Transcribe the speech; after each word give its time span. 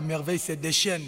la 0.00 0.06
merveille 0.06 0.38
se 0.38 0.52
déchaîne. 0.52 1.02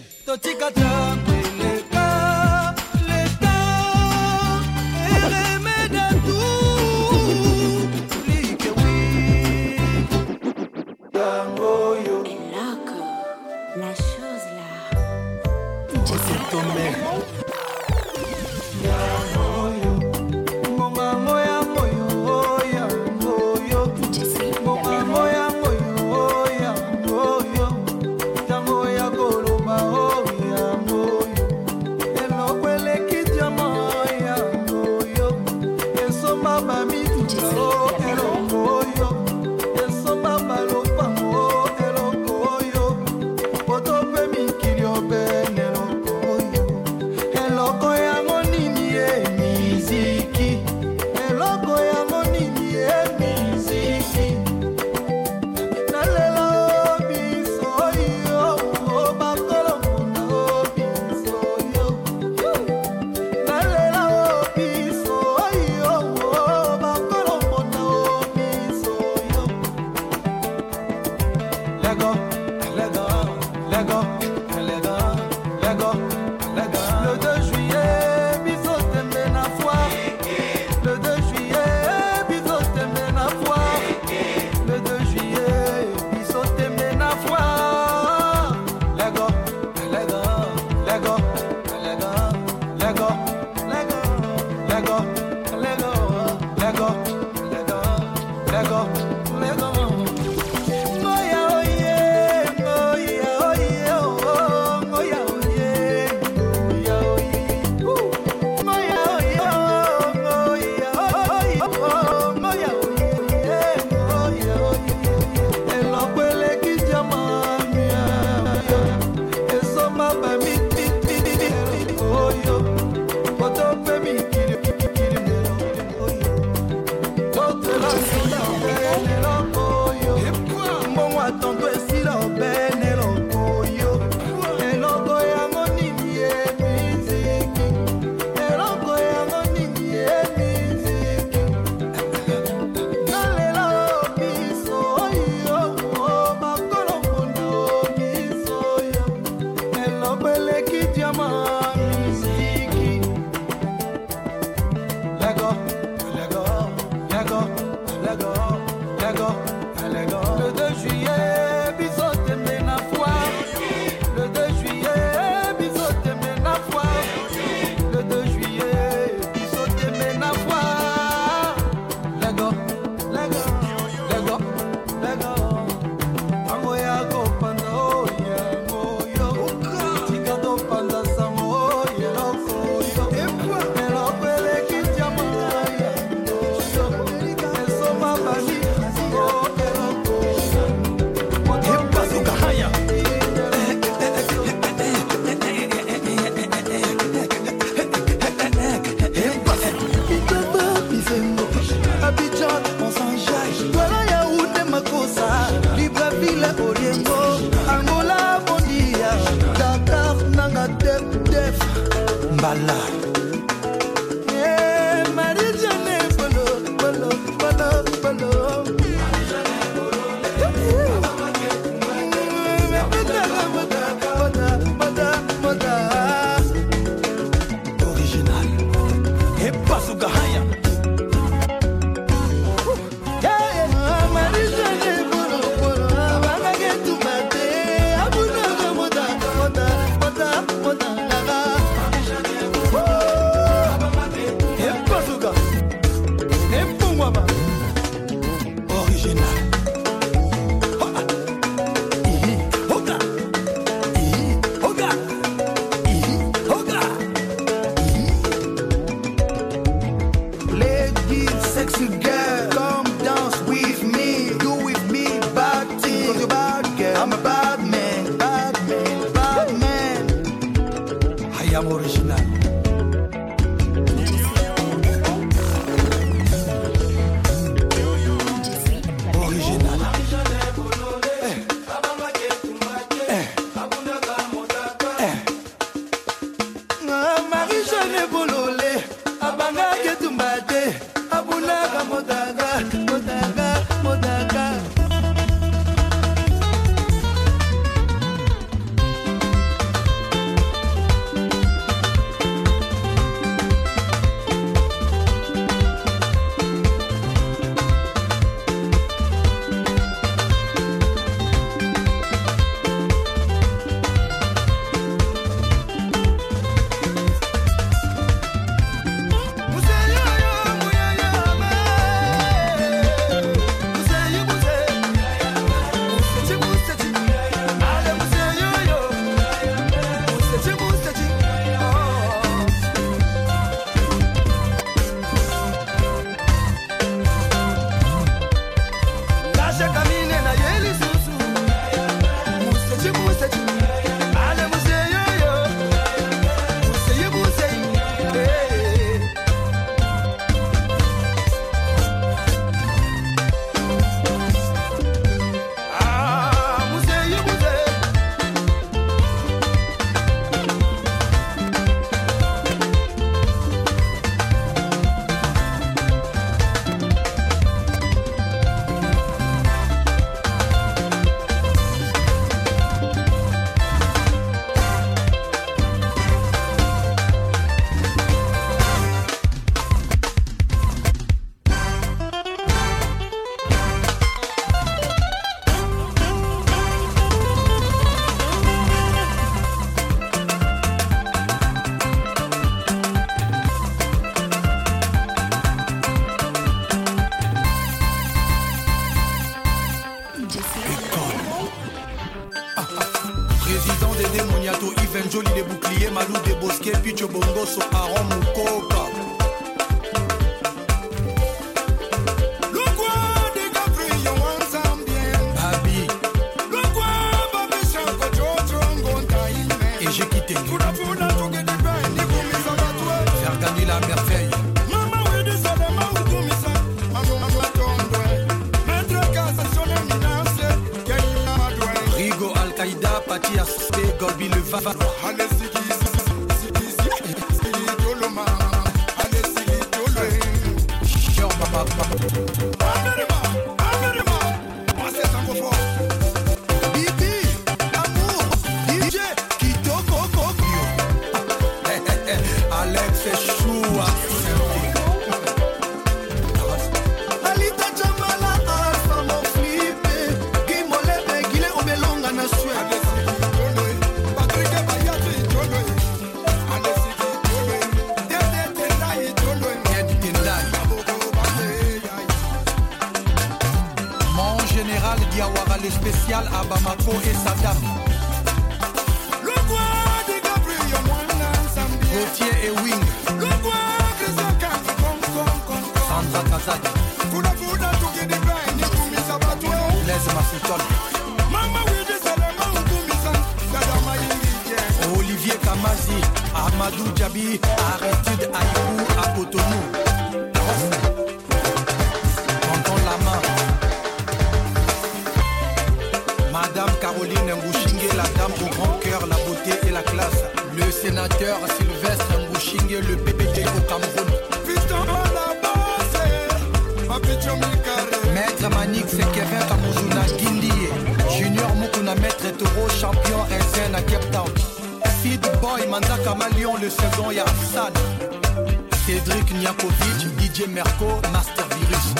Cédric 528.87 529.33
Niakovic, 529.35 530.01
DJ 530.19 530.49
Merco, 530.49 530.87
Master 531.12 531.45
Virus. 531.51 531.95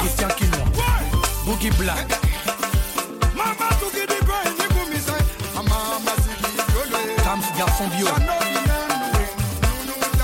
Christian 0.00 0.28
Kino, 0.36 0.56
Boogie 1.44 1.70
Black. 1.78 2.08
Tams 7.22 7.44
Garçon 7.58 7.88
Bio. 7.96 8.08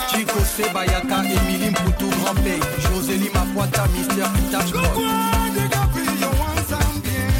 Chico 0.08 0.40
Sebayaka, 0.56 1.24
Emily 1.24 1.70
Mpoutou, 1.70 2.08
Grand 2.22 2.34
Pay, 2.42 2.60
Josélie 2.80 3.30
Mapoita, 3.34 3.86
Mister 3.88 4.28
Pitach. 4.32 4.72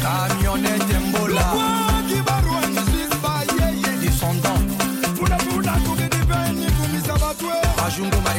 Camionnette 0.01 0.99
Mbola. 1.09 1.72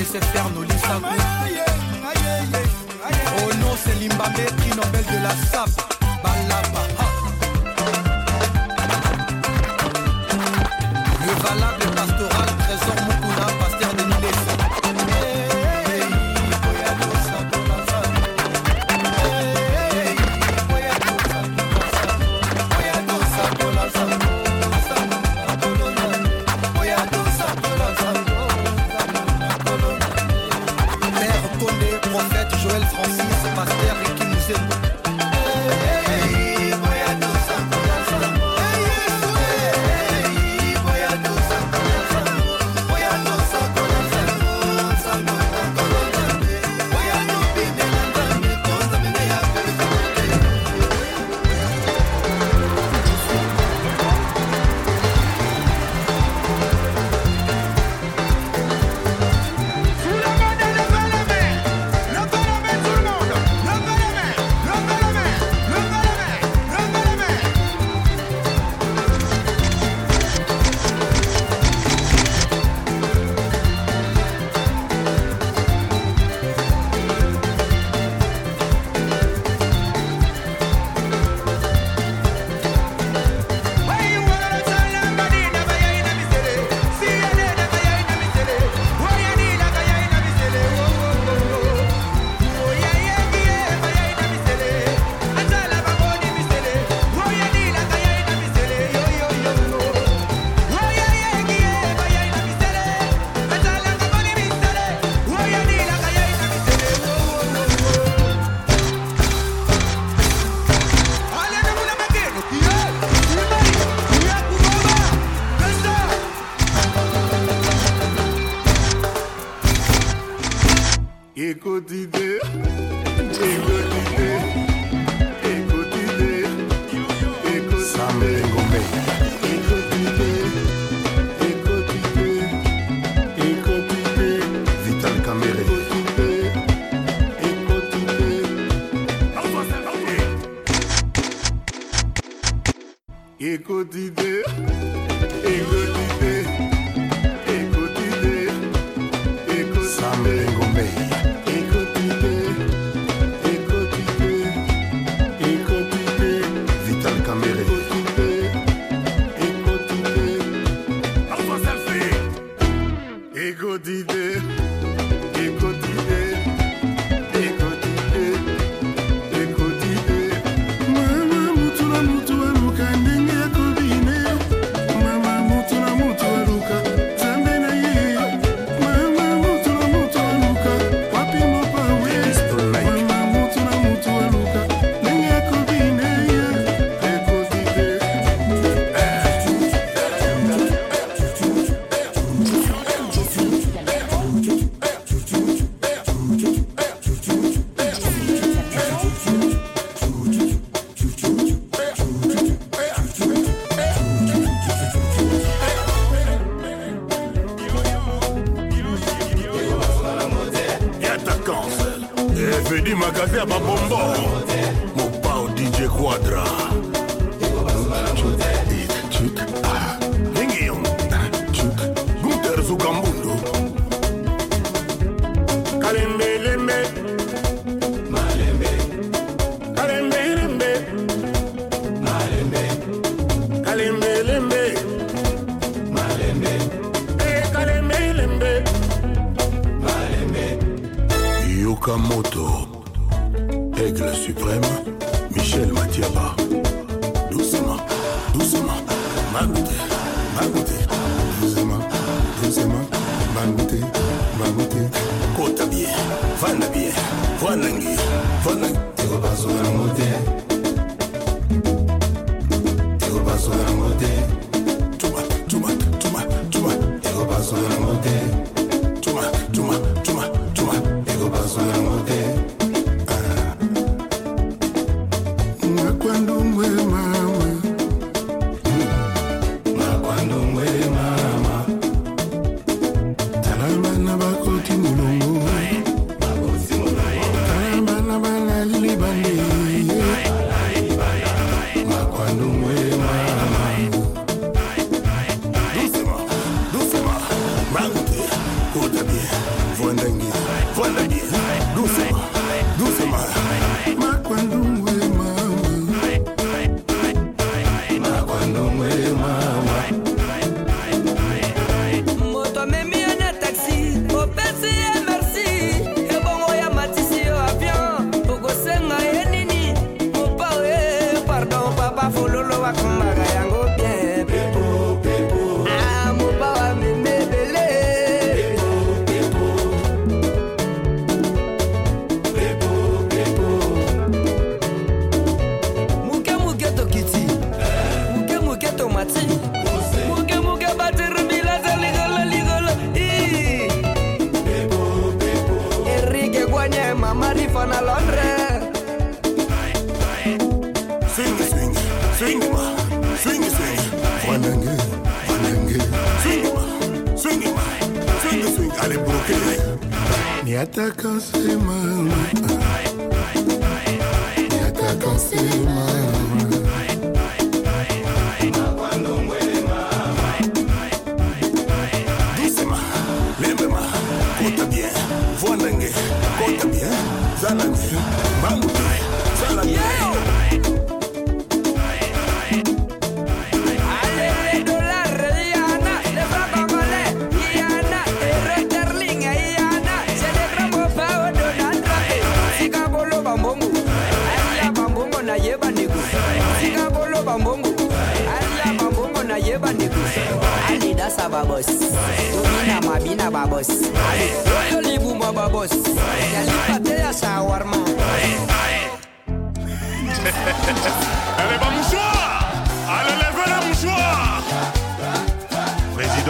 laisser 0.04 0.20
faire 0.32 0.50
nos 0.50 0.62
listes 0.62 0.84
à 0.84 1.00
Oh 3.38 3.54
non, 3.60 3.74
c'est 3.82 3.94
Limbabé, 4.00 4.44
prix 4.56 4.70
Nobel 4.76 5.04
de 5.04 5.22
la 5.22 5.30
SAP. 5.30 5.93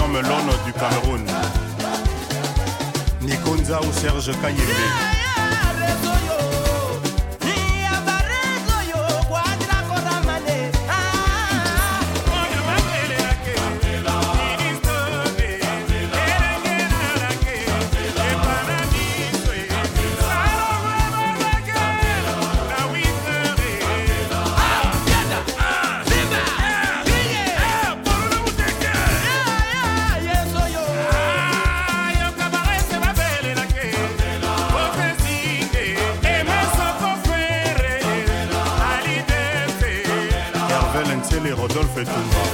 Président 0.05 0.09
Melon 0.09 0.53
du 0.67 0.73
Cameroun. 0.73 1.27
Nikonza 3.23 3.81
ou 3.81 3.93
Serge 3.93 4.33
Kayembe. 4.41 5.24
festival 41.89 42.54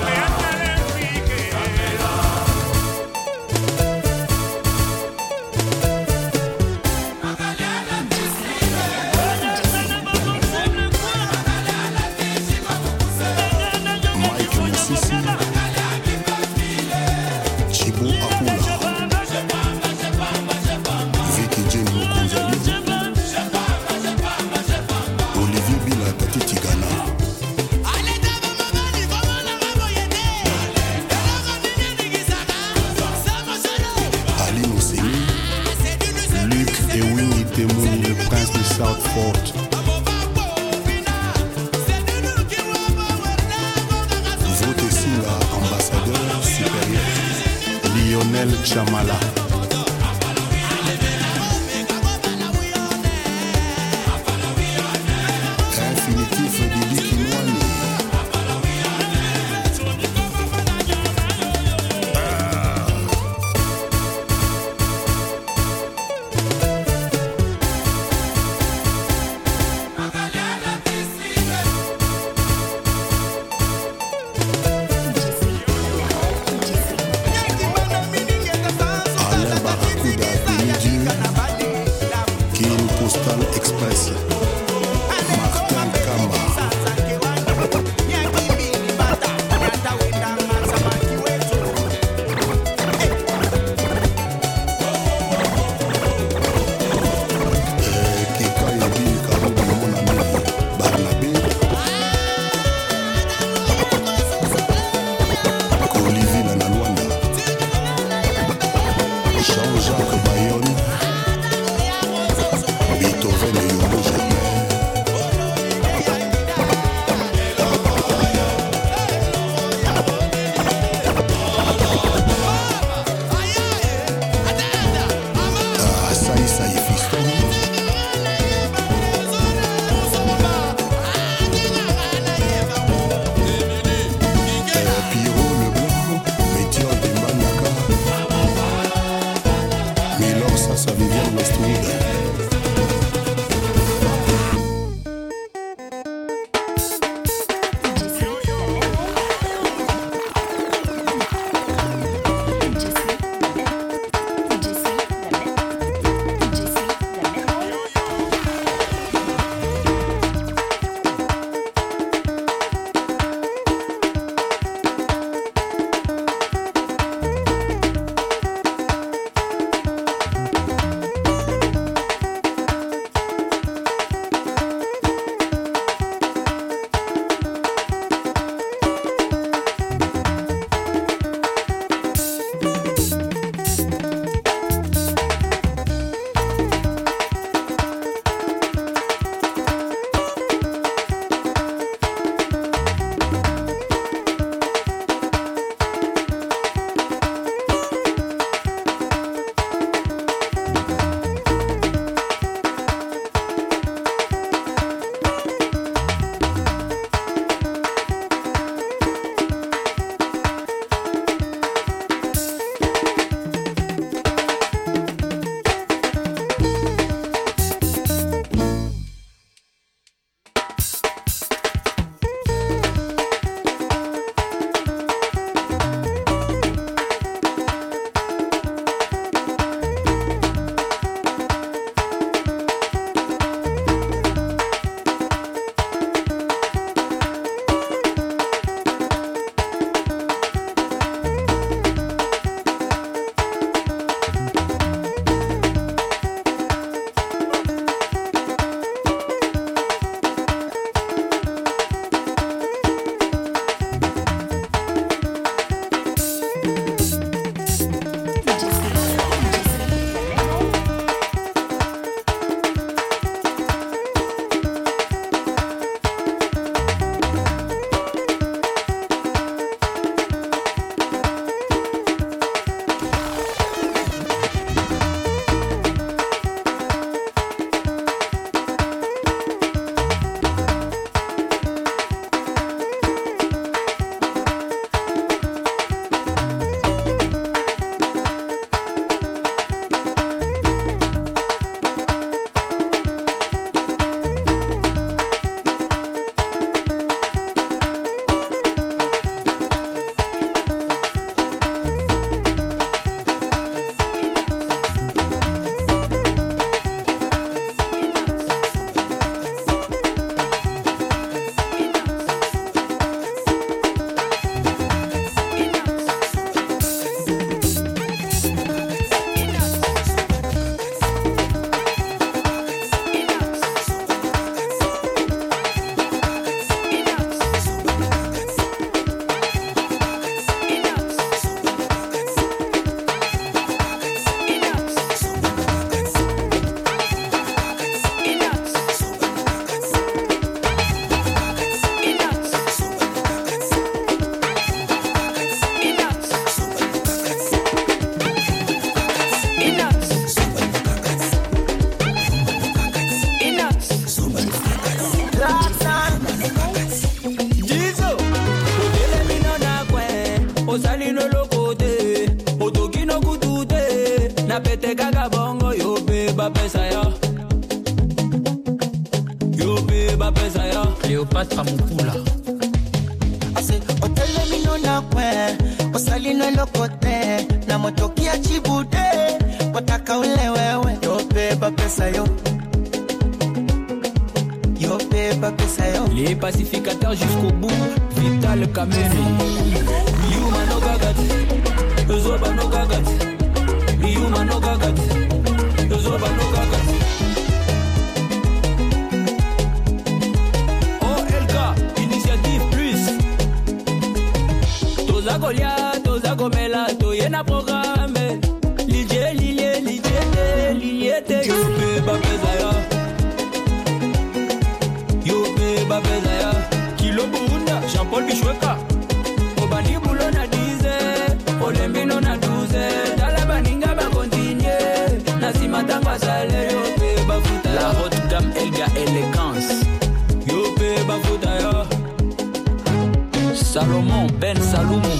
ben 434.40 434.56
salumu 434.62 435.14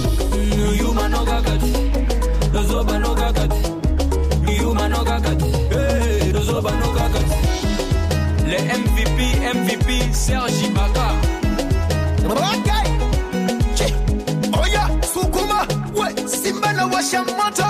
yuma 0.79 1.07
no 1.07 1.25
kakati 1.25 1.73
lozoba 2.53 2.99
no 2.99 3.15
kakati 3.15 3.61
yuma 4.61 4.85
hey, 5.69 6.31
lozoba 6.33 6.71
no 6.71 6.87
kakati 6.97 7.35
le 8.47 8.57
mvp 8.81 9.19
mvp 9.55 10.13
sergi 10.13 10.67
baka 10.75 11.11
okay. 12.31 13.91
oya 14.61 14.83
sukuma. 15.13 15.65
We 15.93 16.27
simba 16.27 16.73
na 16.73 16.87
washa 16.87 17.23
moto. 17.23 17.69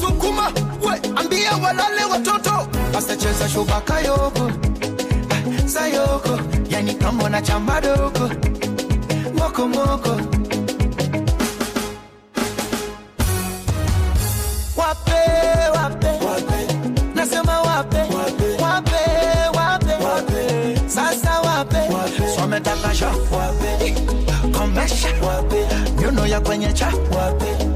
Sukuma. 0.00 0.52
We 0.82 0.94
ambia 1.16 1.52
walale 1.62 2.04
watoto. 2.10 2.68
Asacheza 2.98 3.48
shubaka 3.48 4.00
yoko. 4.00 4.50
Ah, 5.30 5.68
sayoko. 5.68 6.40
Yani 6.68 6.94
kama 6.94 7.28
na 7.28 7.42
chamba 7.42 7.80
doko. 7.80 8.57
Moko 9.58 9.68
moko. 9.68 10.14
Wape, 14.76 15.20
wape. 15.74 16.12
Nasema 17.14 17.60
wape. 17.62 17.98
Wape, 18.62 19.98
wape. 20.04 20.88
Sasa 20.88 21.40
wape. 21.40 21.78
Swametaka 22.36 22.94
sha. 22.94 23.10
Komesha. 24.58 25.08
Nyuno 26.00 26.26
ya 26.26 26.40
kwenye 26.40 26.72
cha. 26.72 26.92
Nyongesha. 26.92 27.67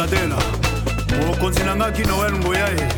citadena 0.00 0.36
mokonzi 1.26 1.64
na 1.64 1.76
nga 1.76 1.90
kino 1.90 2.18
wel 2.18 2.32
ngoyae 2.32 2.88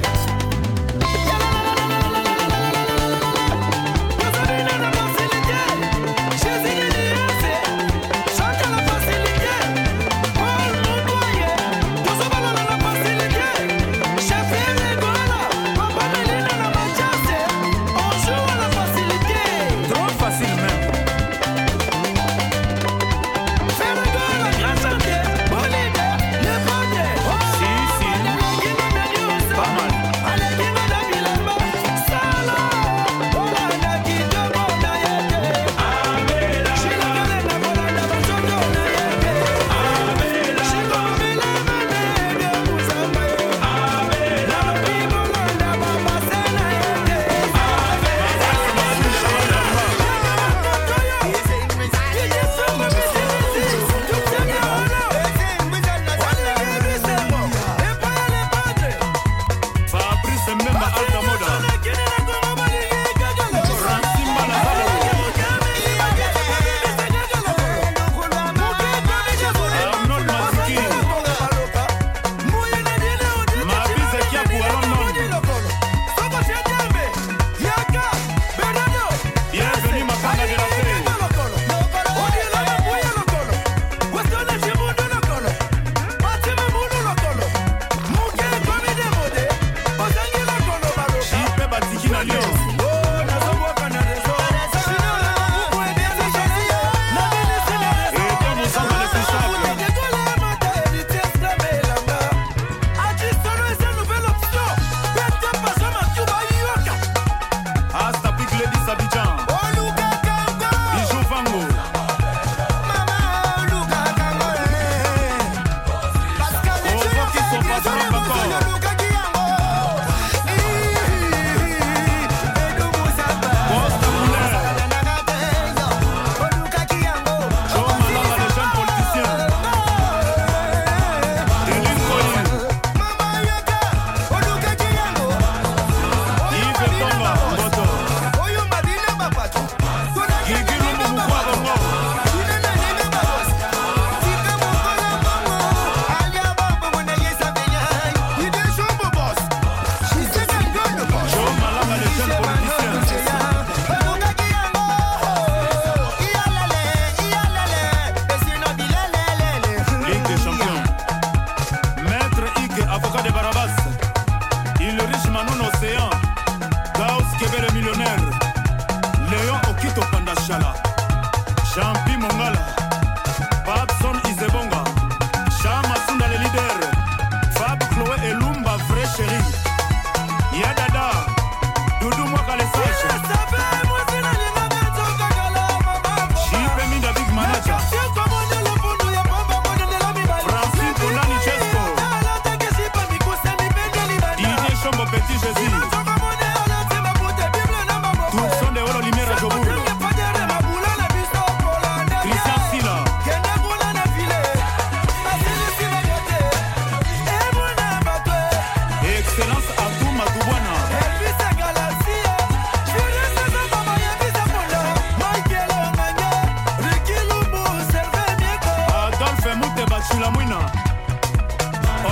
lamwina 220.22 220.56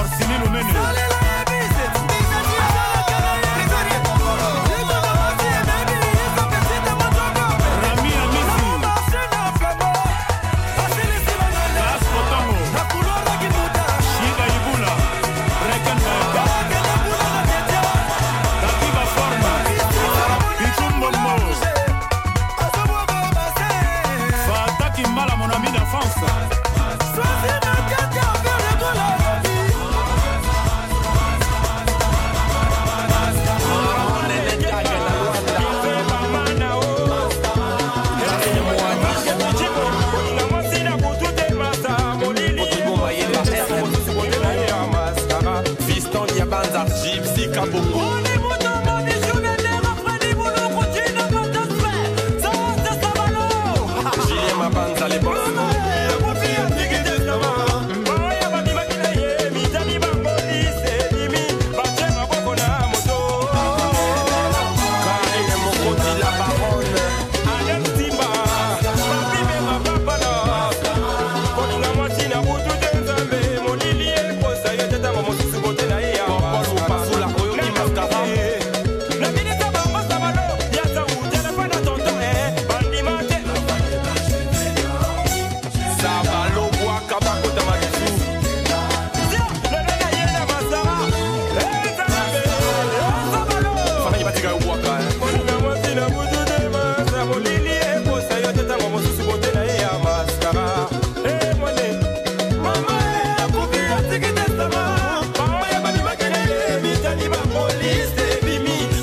orsini 0.01 0.39
lumene 0.45 1.20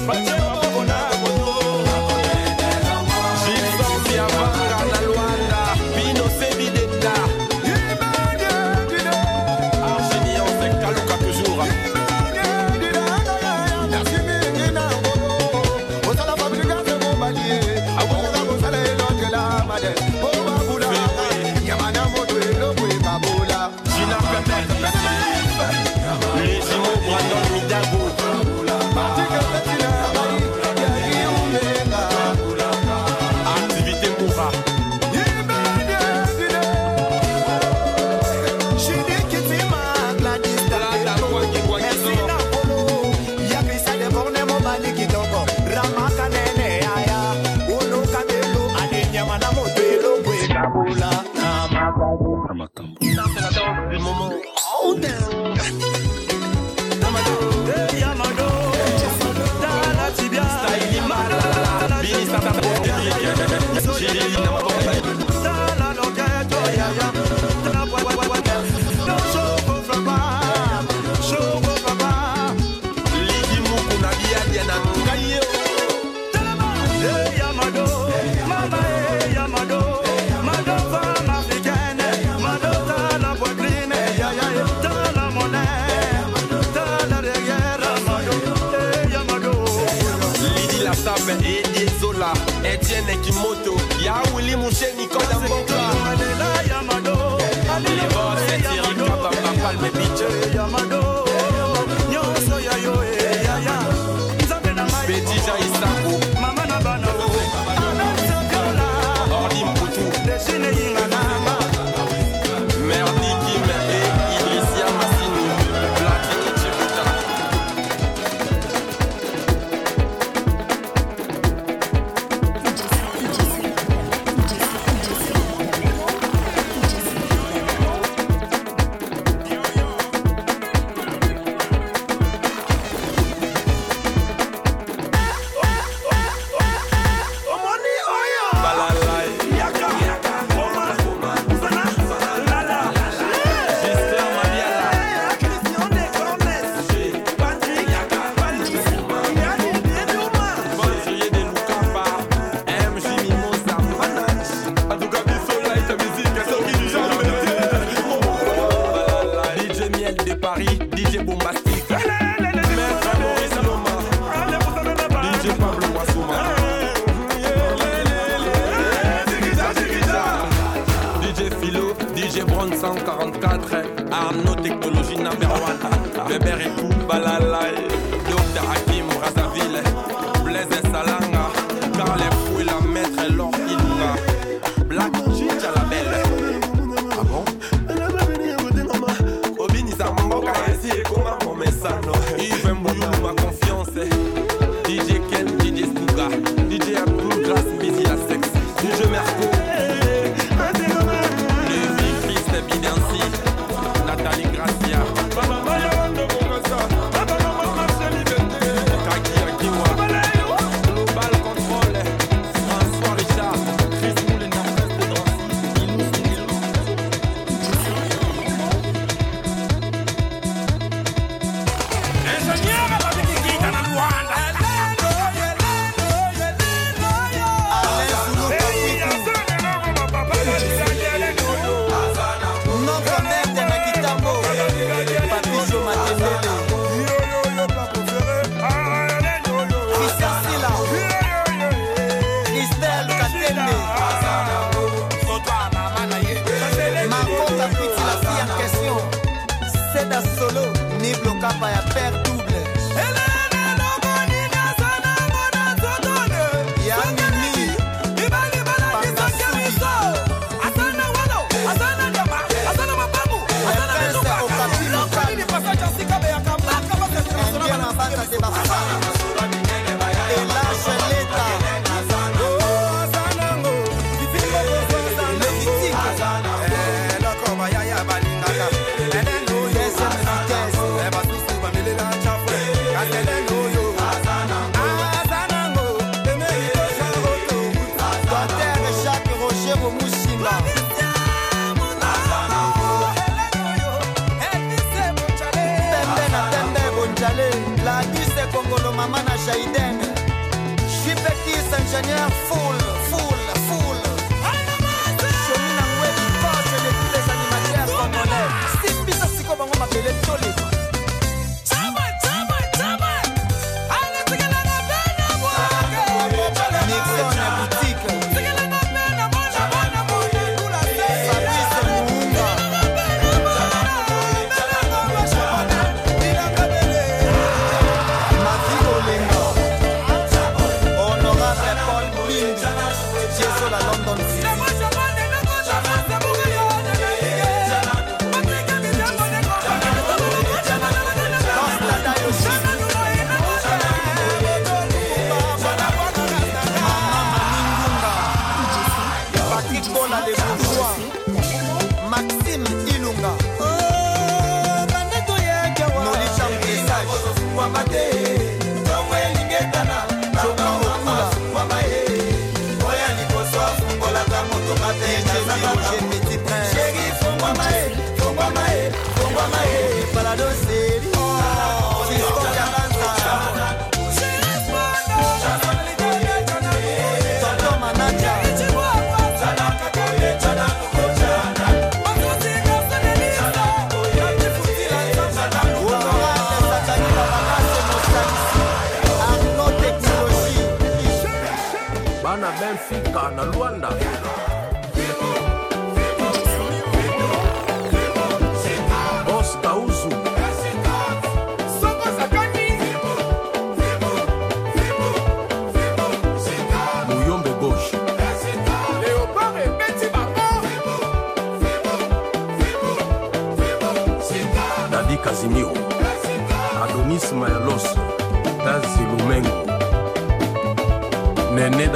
Right. 0.07 0.36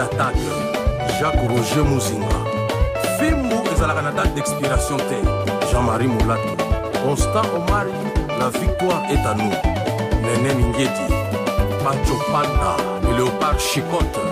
Datate 0.02 0.50
jacques 1.20 1.48
roger 1.50 1.86
muzinga 1.86 2.40
fimbu 3.18 3.58
ezalaka 3.72 4.02
na 4.02 4.12
date 4.12 4.34
d'expiration 4.36 4.98
te 4.98 5.20
jean-marie 5.70 6.08
molato 6.08 6.54
constant 7.04 7.46
omari 7.56 7.94
la 8.40 8.50
victoire 8.50 9.04
est 9.12 9.24
à 9.32 9.36
nous. 9.36 9.54
Nene 10.26 10.56
mingieti 10.58 11.08
pacho 11.84 12.16
panda 12.32 12.74
le 13.04 13.18
léopard 13.18 13.60
chicote 13.60 14.31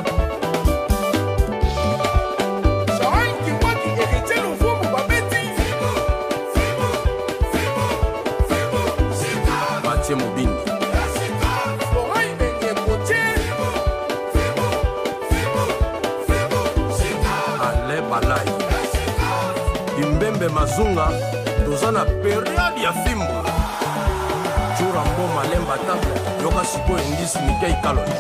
malai 18.22 18.50
limbembe 20.00 20.48
mazunga 20.48 21.08
toza 21.66 21.92
na 21.92 22.06
periode 22.06 22.82
ya 22.84 22.94
fimbu 22.94 23.34
jurambo 24.80 25.28
malemba 25.36 25.78
table 25.78 26.22
yoka 26.44 26.66
sikoyo 26.66 27.00
engisi 27.00 27.40
mikai 27.40 27.74
kalonge 27.84 28.14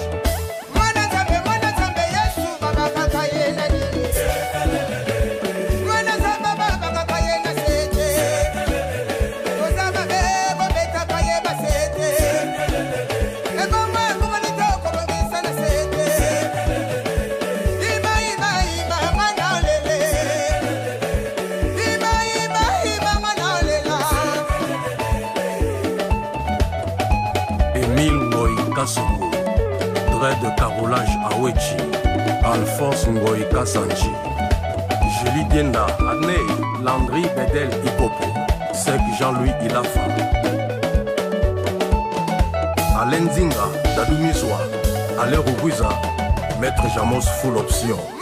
solange 30.90 31.20
awechi 31.32 31.76
alphonse 32.54 33.12
ngoi 33.12 33.44
kasanji 33.54 34.12
julie 35.24 35.44
dienda 35.44 35.86
ane 36.12 36.38
landry 36.84 37.22
bedel 37.22 37.70
ikopo 37.86 38.26
sek 38.74 39.02
jean-louis 39.20 39.54
ilafa 39.66 40.00
ale 43.02 43.20
nzinga 43.20 43.66
dadu 43.98 44.18
miswa 44.18 44.60
ale 45.22 45.36
rugwiza 45.36 45.90
maître 46.60 46.96
jamos 46.96 47.26
full 47.42 47.58
option. 47.58 48.18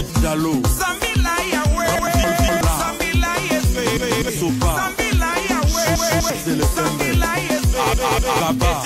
Idrit 0.00 0.22
Dalo, 0.22 0.54
Sopa, 4.38 4.74
le 6.46 6.62
Sembe, 6.62 7.08
Baba, 8.40 8.82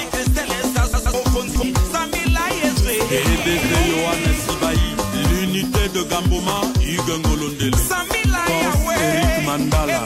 EDD 3.11 3.73
Yohann 3.91 4.25
Sibaï, 4.43 4.83
l'unité 5.31 5.85
de 5.95 6.03
Gamboma, 6.03 6.59
Hugo 6.83 7.17
Ngolondele, 7.19 7.71
Cos 7.71 8.91
Eric 8.91 9.47
Mandala, 9.47 10.01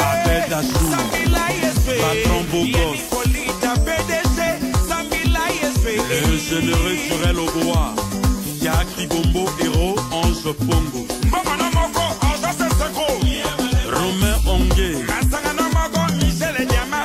Abed 0.00 0.52
Achou, 0.52 0.88
Patron 2.00 2.42
Bogos, 2.50 2.98
le 6.10 6.36
généreux 6.38 6.96
Jurel 7.08 7.38
libombo 8.98 9.46
hero 9.58 9.94
ange 10.18 10.52
pongo 10.66 11.00
mbongana 11.26 11.70
moko 11.70 12.02
ange 12.26 12.50
seseko. 12.58 13.06
Romain 13.94 14.38
onge. 14.46 14.88
Masangana 15.06 15.64
moko 15.74 16.00
michele 16.18 16.66
diama 16.66 17.04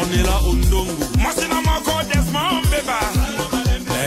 ornela 0.00 0.36
ondongu 0.50 1.04
mwasina 1.18 1.62
moko 1.62 2.02
desma 2.08 2.52
mbeba. 2.62 2.98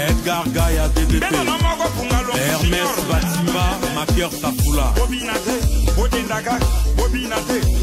Edgar 0.07 0.43
gaya 0.53 0.87
dtpbelana 0.87 1.57
moko 1.57 1.89
pungalo 1.95 2.33
hermes 2.33 2.95
batimba 3.09 3.63
maker 3.95 4.31
safula 4.41 4.93
bobina 4.97 5.33
te 5.33 5.55
botindaka 5.95 6.59
bobina 6.97 7.35
te. 7.47 7.74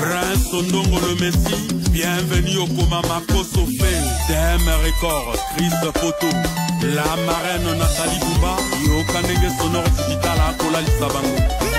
Prince 0.00 0.52
Ondongo 0.52 0.98
le 1.00 1.14
Messi, 1.20 1.68
bienvenue 1.90 2.58
au 2.58 2.66
coma 2.66 3.00
Makoso 3.08 3.66
Fait, 3.66 4.00
DM 4.28 4.68
Record, 4.84 5.34
Chris 5.56 5.70
Photo, 5.94 6.26
la 6.82 7.04
marraine 7.26 7.78
Nathalie 7.78 8.18
Bouba, 8.20 8.56
Yoka 8.86 9.20
Ndenge 9.22 9.50
Sonore 9.58 9.88
Digital 9.90 10.38
Akola 10.48 10.80
Lisabango. 10.82 11.75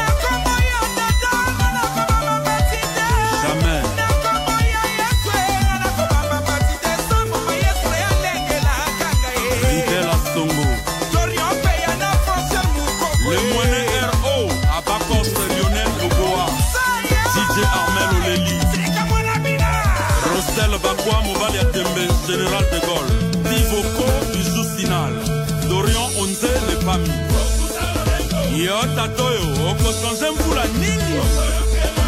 bato 29.08 29.26
oyo 29.26 29.72
okosanze 29.72 30.32
mbula 30.32 30.66
nini? 30.66 31.22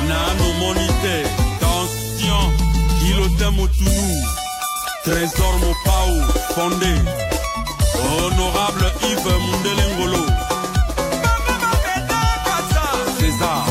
Nano 0.07 0.53
moni 0.59 0.87
te 1.01 1.23
tension 1.59 2.51
kilote 2.99 3.49
motunu 3.49 4.23
trésor 5.03 5.53
mopau 5.59 6.11
fondé 6.55 6.93
honorable 8.03 8.91
ive 9.11 9.33
mundelengolo 9.45 10.25
césar 13.19 13.63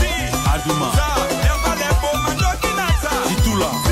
aduma 0.55 0.91
titula. 3.29 3.88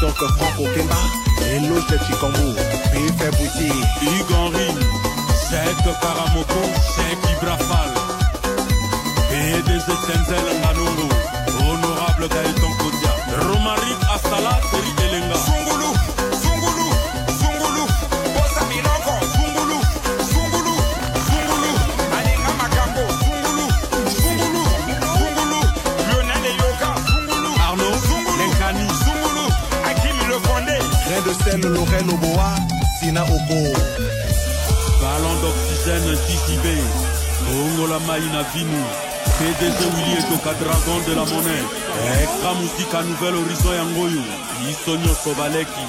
Donc 0.00 0.14
Franck 0.14 0.58
Okemba 0.60 0.94
et 1.50 1.60
l'autre 1.60 1.94
Chikambu. 2.06 2.54
P.F. 2.92 3.30
Bouti. 3.38 3.66
Igori, 4.02 4.68
Sek 5.48 5.76
Karamoko, 6.00 6.62
Sek 6.94 7.18
Ibrafal, 7.32 7.90
PDG 9.30 9.86
Tenzel 10.06 10.46
Nganungu, 10.60 11.08
Honorable 11.60 12.28
Gaëtan 12.28 12.72
Kodia, 12.78 13.12
Romaric 13.48 13.98
Asala, 14.14 14.60
Teri 14.70 15.08
Elenga. 15.08 15.57
lobowa 32.08 32.56
sina 32.98 33.22
oko. 33.22 33.58
Ballon 35.00 35.36
d'oxygène 35.42 36.12
jisibe 36.26 36.74
bongola 37.44 37.98
mai 38.06 38.24
na 38.32 38.42
vinu 38.52 38.80
pdg 39.38 39.80
wili 39.94 40.12
ekoka 40.20 40.52
dragon 40.60 41.00
de 41.06 41.14
la 41.18 41.24
monnaie 41.30 41.64
ekra 42.22 42.50
mosika 42.58 43.02
nouvel 43.02 43.34
horizon 43.40 43.74
yango 43.78 44.02
oyo 44.06 44.22
biso 44.58 44.92
nyonso 44.96 45.30
baleki 45.38 45.86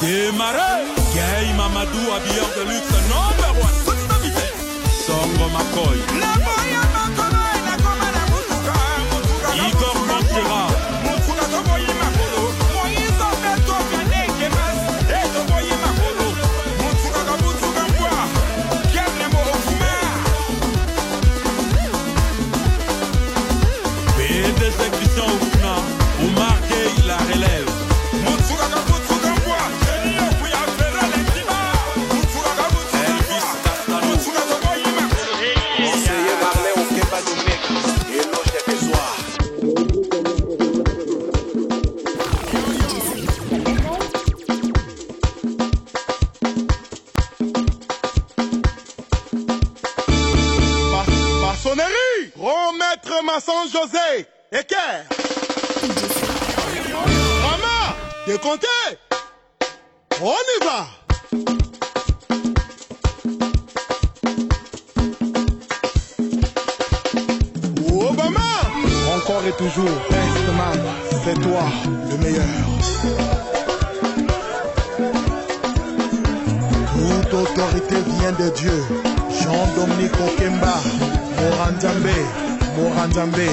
demare 0.00 0.70
gei 1.14 1.48
mamadou 1.58 2.06
abilleur 2.16 2.50
de 2.56 2.62
luxe 2.70 2.98
number 3.12 3.52
one. 3.66 3.78
Songo 5.06 5.46
makoy. 5.54 5.98
Décompté 58.42 58.66
On 60.22 60.32
y 60.32 60.64
va. 60.64 60.86
Obama. 67.92 68.40
Encore 69.14 69.44
et 69.46 69.52
toujours, 69.52 69.84
Bestman, 70.10 70.80
c'est 71.22 71.38
toi 71.40 71.64
le 72.10 72.16
meilleur. 72.16 72.44
Toute 76.92 77.34
autorité 77.34 77.96
vient 78.06 78.32
de 78.32 78.48
Dieu. 78.54 78.84
Jean-Dominique 79.42 80.14
Okemba, 80.14 80.74
Morandjambe, 81.36 82.16
Morandjambe, 82.76 83.50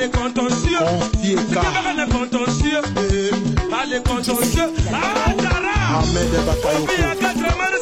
les 0.00 0.10
contentieux. 0.10 0.78
On 0.80 0.98
les 1.22 2.06
contentieux. 2.10 2.82
Pas 3.70 3.84
les 3.90 4.00
contentieux. 4.02 4.70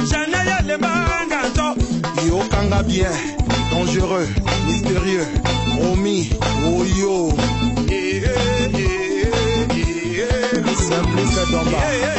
Ya 0.09 0.61
lema, 0.61 1.25
nganzo. 1.27 1.75
Yokanga 2.27 2.83
bien, 2.83 3.11
dangereux, 3.71 4.27
mystérieux, 4.67 5.25
Omi, 5.91 6.29
Oyo. 6.67 7.33
Simplice 10.75 12.12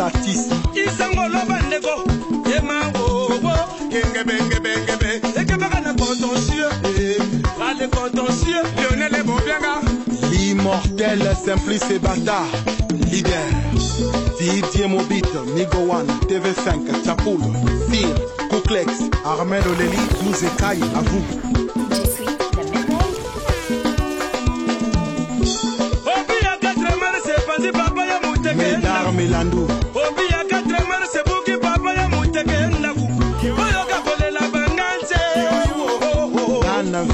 contentieux 0.00 0.30
contentieux 7.92 8.62
lionel 8.78 9.22
bobianga 9.24 9.80
l'immortel 10.30 11.20
Simplice 11.44 11.98
Bata, 12.00 12.42
leader, 13.10 13.32
Didier 14.38 14.86
Mobit, 14.88 15.26
Migo 15.54 15.78
One, 15.90 16.06
TV5, 16.28 17.04
Chapoul, 17.04 17.40
Sir, 17.90 18.14
Kouklex, 18.50 18.92
Armel 19.24 19.62
Oleli, 19.66 19.98
nous 20.24 20.44
écaille 20.46 20.82
à 20.94 21.00
vous. 21.00 21.59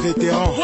vétérans. 0.06 0.54